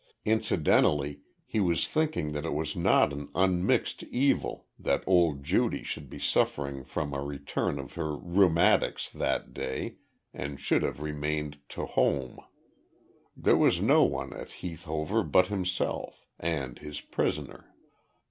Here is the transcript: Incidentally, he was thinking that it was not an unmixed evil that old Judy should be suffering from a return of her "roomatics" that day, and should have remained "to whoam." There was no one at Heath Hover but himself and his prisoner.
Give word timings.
Incidentally, 0.25 1.19
he 1.45 1.59
was 1.59 1.87
thinking 1.87 2.31
that 2.31 2.43
it 2.43 2.55
was 2.55 2.75
not 2.75 3.13
an 3.13 3.29
unmixed 3.35 4.01
evil 4.05 4.65
that 4.79 5.03
old 5.05 5.43
Judy 5.43 5.83
should 5.83 6.09
be 6.09 6.17
suffering 6.17 6.83
from 6.83 7.13
a 7.13 7.21
return 7.21 7.77
of 7.77 7.93
her 7.93 8.17
"roomatics" 8.17 9.11
that 9.11 9.53
day, 9.53 9.97
and 10.33 10.59
should 10.59 10.81
have 10.81 11.01
remained 11.03 11.59
"to 11.69 11.85
whoam." 11.85 12.39
There 13.37 13.57
was 13.57 13.79
no 13.79 14.01
one 14.03 14.33
at 14.33 14.49
Heath 14.63 14.85
Hover 14.85 15.21
but 15.21 15.49
himself 15.49 16.25
and 16.39 16.79
his 16.79 16.99
prisoner. 16.99 17.71